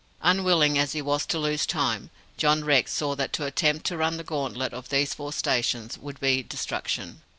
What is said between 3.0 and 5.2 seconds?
that to attempt to run the gauntlet of these